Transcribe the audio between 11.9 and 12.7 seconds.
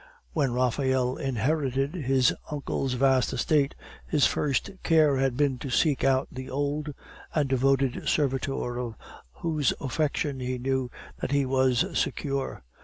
secure.